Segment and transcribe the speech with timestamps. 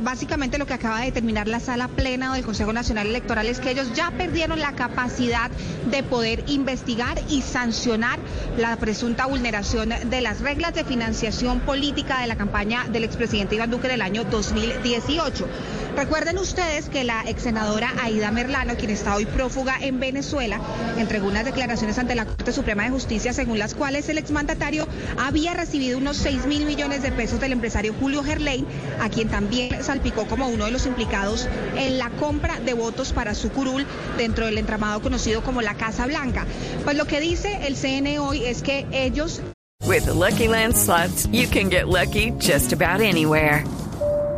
[0.00, 3.70] Básicamente lo que acaba de determinar la sala plena del Consejo Nacional Electoral es que
[3.70, 5.48] ellos ya perdieron la capacidad
[5.90, 8.18] de poder investigar y sancionar
[8.58, 13.70] la presunta vulneración de las reglas de financiación política de la campaña del expresidente Iván
[13.70, 15.46] Duque del año 2018.
[15.96, 20.60] Recuerden ustedes que la ex senadora Aida Merlano, quien está hoy prófuga en Venezuela,
[20.96, 24.86] entregó unas declaraciones ante la Corte Suprema de Justicia según las cuales el exmandatario
[25.18, 28.66] había recibido unos 6 mil millones de pesos del empresario Julio Gerlein,
[29.00, 33.34] a quien también salpicó como uno de los implicados en la compra de votos para
[33.34, 33.84] su curul
[34.16, 36.46] dentro del entramado conocido como la Casa Blanca.
[36.84, 39.42] Pues lo que dice el CNE hoy es que ellos...
[39.86, 43.64] With the Lucky Land slots, you can get lucky just about anywhere.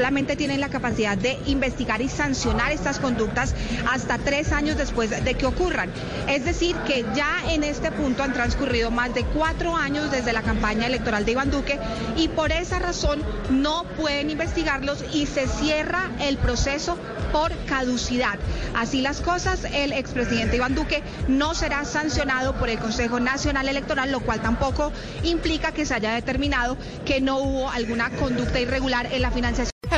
[0.00, 3.54] Solamente tienen la capacidad de investigar y sancionar estas conductas
[3.86, 5.90] hasta tres años después de que ocurran.
[6.26, 10.40] Es decir, que ya en este punto han transcurrido más de cuatro años desde la
[10.40, 11.78] campaña electoral de Iván Duque
[12.16, 16.96] y por esa razón no pueden investigarlos y se cierra el proceso
[17.30, 18.38] por caducidad.
[18.74, 24.10] Así las cosas, el expresidente Iván Duque no será sancionado por el Consejo Nacional Electoral,
[24.10, 24.92] lo cual tampoco
[25.24, 29.70] implica que se haya determinado que no hubo alguna conducta irregular en la financiación.